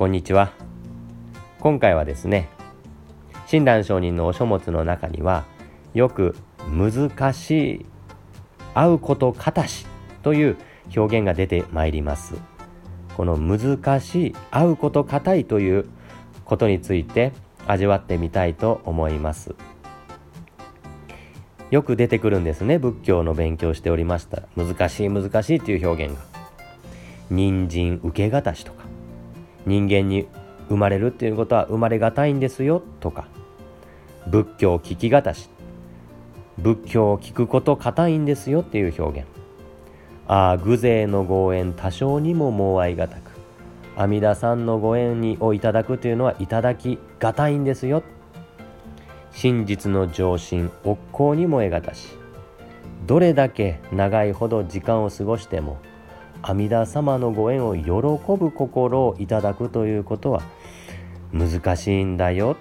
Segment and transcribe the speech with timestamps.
[0.00, 0.54] こんにちは。
[1.58, 2.48] 今回はですね
[3.44, 5.44] 親鸞上人のお書物の中には
[5.92, 6.34] よく
[6.70, 7.86] 難しい
[8.72, 9.84] 会うことかたし
[10.22, 10.56] という
[10.96, 12.36] 表現が出てまいります。
[13.14, 15.84] この難しい会うことかたいという
[16.46, 17.34] ことについて
[17.66, 19.54] 味わってみたいと思います。
[21.70, 24.44] よく出てくるんですね仏教の勉強しておりました。
[24.56, 26.22] 難しい難しいという表現が。
[27.28, 28.79] 人参受けがしとか。
[29.66, 30.26] 人間に
[30.68, 33.28] 生まれるっていうことは生まれがたいんですよとか
[34.28, 35.50] 仏教聞きがたし
[36.58, 39.28] 仏教を聞くこと硬いんですよっていう表現。
[40.28, 43.32] ああ偶勢のご縁多少にももう愛がたく
[43.96, 48.04] 阿弥陀さんのご縁にをいただくというのはいただきがたいんですよ。
[49.32, 52.16] 真実の上心奥行にも得がたし
[53.06, 55.78] どれだけ長いほど時間を過ごしても
[56.42, 57.90] 阿弥陀様のご縁を喜
[58.38, 60.42] ぶ心をいただくということは
[61.32, 62.56] 難しいんだよ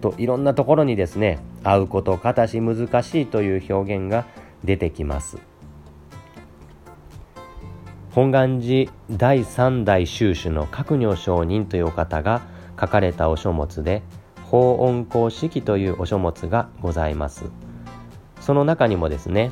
[0.00, 4.26] といろんなところにですね会うことかたし難しいという表現が
[4.64, 5.38] 出てきます。
[8.10, 12.42] 本願寺第三代宗主の覚如上人というお方が
[12.78, 14.02] 書かれたお書物で
[14.44, 17.44] 法音公式というお書物がございます。
[18.40, 19.50] その中にもですね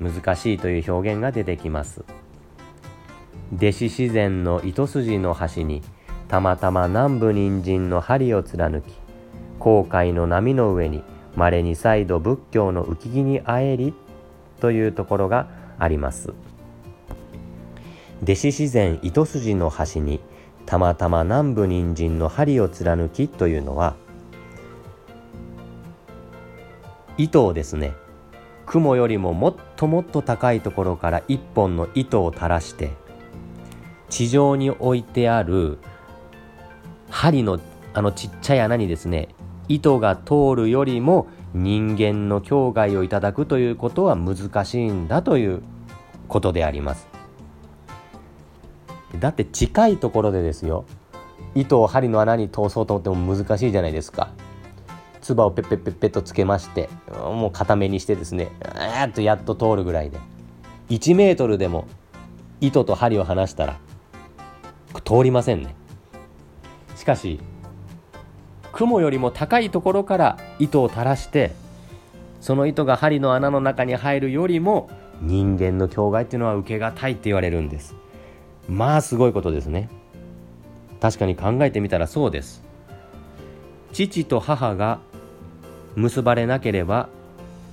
[0.00, 2.04] 難しいという表現が出てきます。
[3.52, 5.82] 弟子自然の糸筋の端に
[6.28, 8.92] たまたま南部人参の針を貫き
[9.58, 11.02] 航海の波の上に
[11.36, 13.94] 稀に再度仏教の浮き木にあえり
[14.60, 16.32] というところがあります。
[18.22, 20.20] 弟子自然糸筋の端に
[20.64, 23.96] たまたま南部人参の針を貫きというのは
[27.18, 27.92] 糸をですね
[28.64, 32.92] 雲よりももっともっと高いところから一本の糸を垂らして
[34.14, 35.78] 地上に置いてある
[37.10, 37.58] 針の
[37.94, 39.26] あのちっちゃい穴にですね
[39.66, 45.62] 糸が通るよりも人間の境外をいただくということは難しいんだという
[46.28, 47.08] ことであります。
[49.18, 50.84] だって近いところでですよ
[51.56, 54.30] 糸を針の穴に通そうと思っても難しいじゃないですか。
[55.22, 60.20] 唾をペッペッペッペッとつけましてもう固めにしてですねあーっとやっと通るぐらいで。
[60.90, 61.88] 1メートルでも
[62.60, 63.80] 糸と針を離したら
[65.00, 65.74] 通りませんね。
[66.96, 67.40] しかし
[68.72, 71.52] 雲よりも高いところから糸を垂らして
[72.40, 74.90] その糸が針の穴の中に入るよりも
[75.20, 77.94] 人間の境外っていうのは受けがたいって言われるんです。
[78.68, 79.88] まあすごいことですね。
[81.00, 82.62] 確かに考えてみたらそうです。
[83.92, 84.98] 父と母が
[85.94, 87.08] 結ばれなければ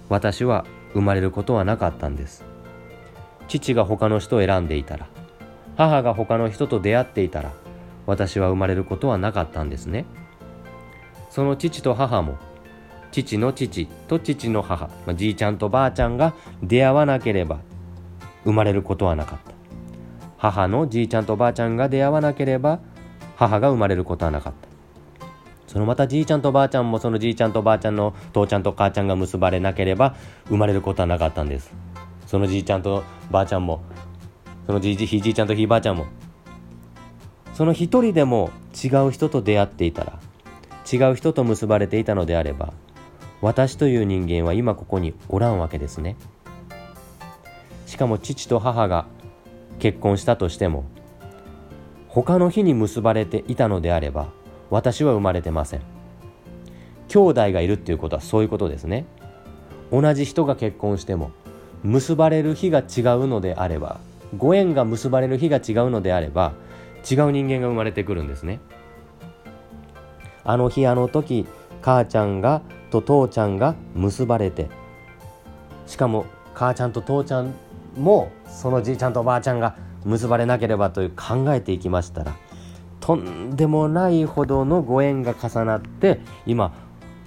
[0.09, 2.43] 私は生まれることはなかったんです。
[3.47, 5.07] 父が他の人を選んでいたら
[5.81, 7.51] 母が他の人と出会っていたら
[8.05, 10.05] 私は生まれることはなかったんですね。
[11.31, 12.37] その父と母も
[13.11, 17.61] 父の父と父の母、まあ、じいちゃんとばあちゃんが出会わなければ
[18.43, 19.51] 生まれることはなかった。
[20.37, 22.79] 母のじいちゃんとばあちゃんが出会わなければ
[23.35, 24.67] 母が生まれることはなかった。
[25.65, 30.15] そのまたじいちゃんとばあちゃんもそのじいちゃんとばあちゃんの父ちゃんと母ちゃんが結ばれなければ
[30.47, 31.73] 生まれることはなかったんです。
[32.27, 33.81] そのじいちゃんとばあちゃんも
[34.71, 36.05] そのじいひじいちゃんとひいばあちゃんも。
[37.53, 40.17] その一人でも違う人と出会っていたら
[40.89, 42.71] 違う人と結ばれていたのであれば
[43.41, 46.15] 私という人間は今ここにおらんわけですね。
[47.85, 49.07] しかも父と母が
[49.79, 50.85] 結婚したとしても
[52.07, 54.29] 他の日に結ばれていたのであれば
[54.69, 55.81] 私は生まれてません。
[57.09, 59.05] 兄弟がいるっていうことはそういうことですね。
[59.91, 61.31] 同じ人が結婚しても
[61.83, 63.99] 結ばれる日が違うのであれば
[64.37, 66.53] ご縁が結ばれる日が違うのであれば
[67.09, 68.59] 違う人間が生まれてくるんですね。
[70.43, 71.45] あの日あの時
[71.81, 74.69] 母ちゃんがと父ちゃんが結ばれて
[75.85, 77.53] しかも母ちゃんと父ちゃん
[77.97, 82.35] もそのじいちゃんとおばあちゃんが結ばれなければという考えていきましたら
[82.99, 86.73] とんでもないほどのご縁が重なって今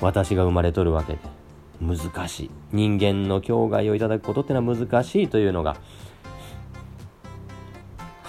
[0.01, 1.19] 私が生まれとるわけで
[1.81, 2.51] 難しい。
[2.73, 5.77] 人間の境外をいただくことってのは難しいというのが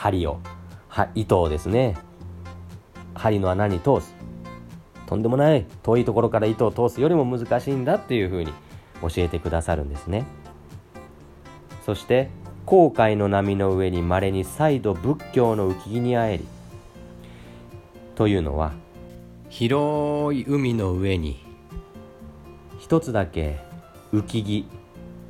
[0.06, 0.40] 針を。
[0.88, 1.98] は糸をですね。
[3.16, 4.14] 針の穴に通す。
[5.08, 5.66] とんでもない。
[5.82, 8.54] 遠いところから糸を通すよりも難しいんだっていうふうに
[9.02, 10.26] 教えてくださるんですね。
[11.88, 12.30] そして
[12.68, 16.46] 航海の波の上にまれに再度仏教の浮き木にあえり。
[18.14, 18.74] というのは
[19.50, 21.44] 広い海の上に
[22.80, 23.60] 一つだけ
[24.14, 24.68] 浮き木、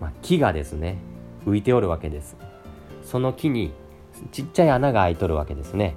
[0.02, 0.98] まあ、木がですね
[1.46, 2.36] 浮いておるわけです。
[3.04, 3.72] その木に
[4.32, 5.96] ちっちゃい穴が開いとるわけですね。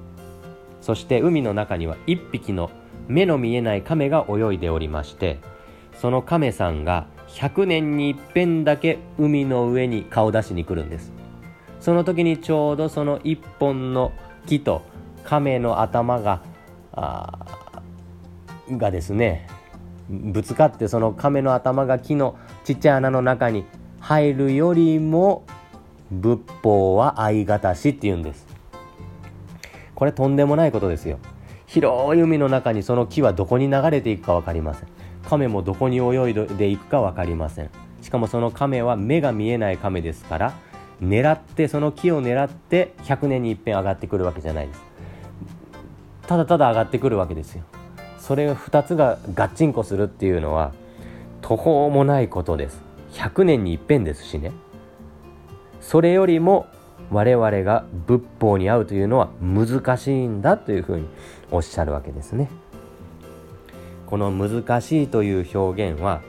[0.80, 2.70] そして海の中には1匹の
[3.08, 5.38] 目の見えない亀が泳いでおりまして
[5.94, 11.12] その亀さんが100年に一遍だけ海の上に顔出しに来るんです。
[11.80, 14.12] その時にちょうどその1本の
[14.46, 14.82] 木と
[15.24, 16.42] 亀の頭が
[18.70, 19.46] がですね
[20.08, 23.64] ぶつかってその亀の頭が木のちっちゃい穴の中に
[24.00, 25.44] 入るよりも
[26.10, 28.46] 仏法は相方しって言うんです。
[29.94, 31.18] これとんでもないことですよ。
[31.66, 34.88] 広い海の中にその木はどこに流れていくか分かりません。
[35.28, 37.70] 亀もどこに泳いでいくか分かりません。
[38.00, 40.54] しかもその亀は目が見えない亀ですから
[41.02, 44.82] 狙ってその木を狙って100年に一遍上がってくるわけじゃないです。
[46.26, 47.64] ただただ上がってくるわけですよ。
[48.18, 50.72] それが2つがガッチンコするっていうのは
[51.40, 52.80] 途方もないことです。
[53.12, 54.52] 100年に一遍ですしね。
[55.88, 56.66] それよりも
[57.10, 61.08] 我々が仏法に合うというのは難しいんだというふうに
[61.50, 62.50] おっしゃるわけですね。
[64.04, 66.20] この難しいという表現は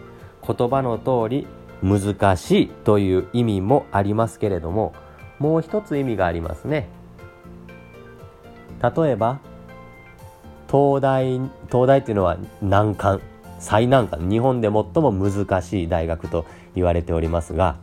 [0.48, 1.46] 言葉の通り
[1.84, 4.94] 難しいという意味もありますけれども
[5.40, 6.88] もう一つ意味がありますね。
[8.82, 9.42] 例えば
[10.72, 11.38] 東大
[11.70, 13.20] 東大っていうのは難関
[13.60, 16.46] 最難関日本で最も難しい大学と
[16.76, 17.76] 言われておりますが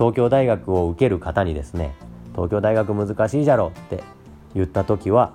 [0.00, 1.94] 東京大学を受ける方にですね
[2.32, 4.02] 東京大学難しいじゃろって
[4.54, 5.34] 言った時は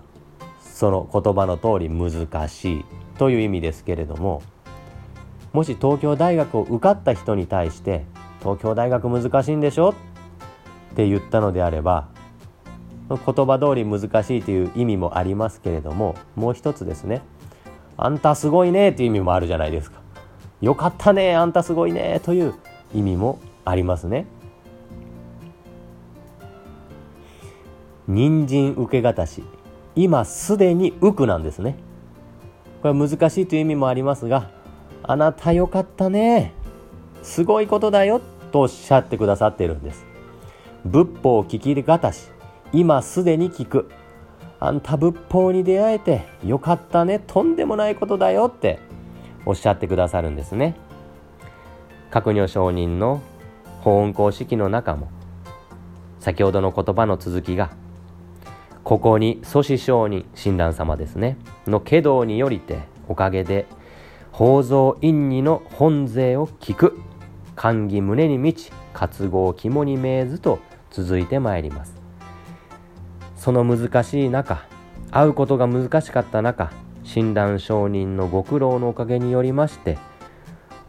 [0.60, 2.86] その言葉の通り難しい
[3.20, 4.42] という意味ですけれども
[5.54, 8.06] もし東京大学を受かった人に対して
[8.40, 9.90] 東京大学難しいんでしょ？
[9.90, 9.94] っ
[10.96, 12.08] て言ったのであれば
[13.08, 17.22] 言葉通り難しいという意味もありますけれどももう一つですね
[17.98, 20.00] あんたすごいねという意味もあるじゃないですか
[20.62, 22.56] よかったねあんたすごいねという
[22.96, 24.26] 意味もありますね。
[28.08, 29.44] 人参受け方し。
[29.96, 31.78] 今すでに浮くなんですね。
[32.82, 34.52] これは難しいという意味もありますが
[35.04, 36.54] あなたよかったね。
[37.24, 38.22] すごいことだよ
[38.52, 40.06] とおっしゃってくださっているんです。
[40.86, 42.30] 仏法を聞き方し。
[42.74, 43.90] 今すでに聞く。
[44.60, 47.20] あんた仏法に出会えてよかったね。
[47.26, 48.80] とんでもないことだよって
[49.46, 50.76] おっしゃってくださるんですね。
[52.12, 53.22] 確如上人の
[53.82, 55.10] 法音公式の中も
[56.20, 57.72] 先ほどの言葉の続きが
[58.86, 61.38] ここに祖師上人親鸞様ですね。
[61.66, 63.66] の華道によりておかげで
[64.32, 66.96] 法蔵院にの本税を聞く
[67.56, 70.60] 歓喜胸に満ち活合肝に銘ずと
[70.92, 71.96] 続いてまいります。
[73.36, 74.68] その難しい中
[75.10, 76.72] 会うことが難しかった中
[77.04, 79.98] 親鸞上人のご苦労のおかげによりまして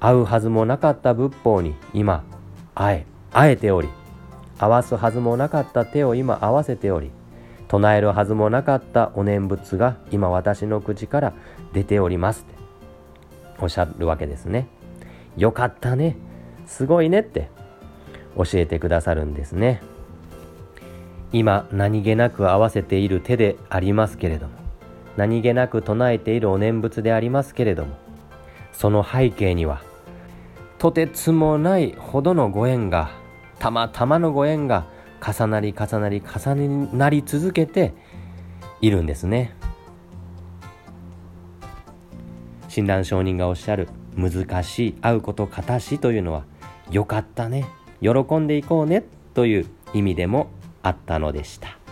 [0.00, 2.25] 会うはずもなかった仏法に今
[2.75, 3.88] 会え会えており
[4.58, 7.10] 合わすはずもなかった手を今合わせており
[7.68, 11.32] 唱えるはずもなかったお念仏が今私の口から
[11.72, 12.56] 出ておりますって。
[13.58, 14.68] おっしゃるわけですね。
[15.36, 16.16] よかったね。
[16.66, 17.48] すごいねって。
[18.36, 19.82] 教えてくださるんですね。
[21.32, 24.52] 今何気なく合わせている手でありますけれども。
[25.16, 27.96] 何気なく唱えているお念仏でありますけれども。
[28.73, 29.80] その背景には
[30.78, 33.11] とてつもないほどのご縁が
[33.58, 34.85] たまたまのご縁が
[35.26, 36.54] 重なり重なり重
[36.95, 37.92] なり続けて
[38.80, 39.54] いるんですね。
[42.68, 46.45] 親鸞上人がおっしゃる難しい会うこと形しというのは
[46.90, 47.64] よかったね
[48.02, 49.04] 喜んでいこうね
[49.35, 50.49] という意味でも
[50.83, 51.86] あったのでした。